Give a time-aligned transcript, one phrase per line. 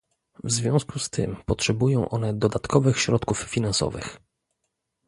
[0.43, 4.17] W związku z tym potrzebują one dodatkowych środków finansowych